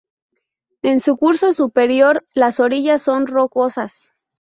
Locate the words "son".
3.03-3.27